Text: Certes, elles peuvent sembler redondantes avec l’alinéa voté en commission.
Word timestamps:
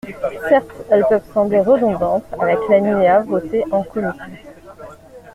Certes, 0.49 0.75
elles 0.89 1.05
peuvent 1.07 1.31
sembler 1.31 1.59
redondantes 1.59 2.23
avec 2.41 2.57
l’alinéa 2.67 3.19
voté 3.21 3.63
en 3.69 3.83
commission. 3.83 4.25